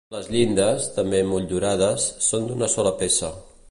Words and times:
Les 0.13 0.27
llindes, 0.35 0.87
també 0.95 1.21
motllurades, 1.33 2.09
són 2.31 2.53
d'una 2.53 2.75
sola 2.79 2.99
peça. 3.05 3.37